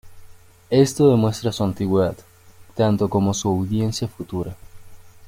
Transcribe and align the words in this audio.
Esto 0.71 1.11
demuestra 1.11 1.51
su 1.51 1.63
antigüedad, 1.63 2.17
tanto 2.73 3.07
como 3.07 3.35
su 3.35 3.49
audiencia 3.49 4.07
futura. 4.07 4.55